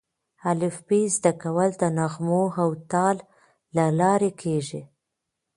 [0.51, 3.15] الفبې زده کول د نغمو او تال
[3.75, 4.81] له لارې کېږي.